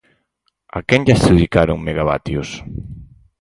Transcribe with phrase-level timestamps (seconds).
[0.77, 2.49] ¿A quen lle adxudicaron megavatios?